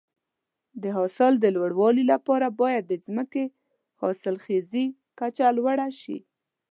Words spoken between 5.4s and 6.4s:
لوړه شي.